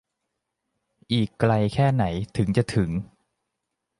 [1.11, 2.03] อีกไกลแค่ไหน
[2.37, 2.89] ถึงจะถึง